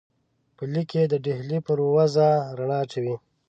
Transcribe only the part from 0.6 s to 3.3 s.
لیک کې د ډهلي پر وضع رڼا اچوي.